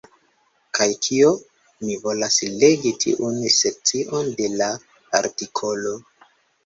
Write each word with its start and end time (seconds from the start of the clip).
Kaj 0.77 0.85
kio? 1.07 1.33
Mi 1.83 1.97
volas 2.07 2.39
legi 2.63 2.95
tiun 3.05 3.37
sekcion 3.59 4.33
de 4.41 4.49
la 4.63 4.71
artikolo. 5.21 5.95